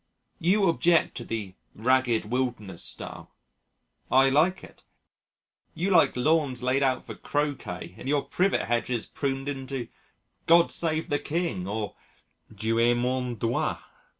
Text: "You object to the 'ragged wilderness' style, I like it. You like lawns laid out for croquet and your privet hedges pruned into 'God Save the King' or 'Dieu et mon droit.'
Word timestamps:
"You 0.39 0.67
object 0.67 1.15
to 1.17 1.25
the 1.25 1.53
'ragged 1.75 2.25
wilderness' 2.25 2.83
style, 2.83 3.35
I 4.11 4.31
like 4.31 4.63
it. 4.63 4.83
You 5.75 5.91
like 5.91 6.17
lawns 6.17 6.63
laid 6.63 6.81
out 6.81 7.05
for 7.05 7.13
croquet 7.13 7.93
and 7.99 8.09
your 8.09 8.23
privet 8.23 8.63
hedges 8.63 9.05
pruned 9.05 9.47
into 9.47 9.89
'God 10.47 10.71
Save 10.71 11.09
the 11.09 11.19
King' 11.19 11.67
or 11.67 11.95
'Dieu 12.51 12.79
et 12.79 12.95
mon 12.95 13.35
droit.' 13.35 13.77